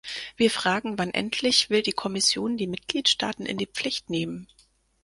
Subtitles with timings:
[0.35, 4.47] Wir fragen, wann endlich will die Kommission die Mitgliedstaaten in die Pflicht nehmen?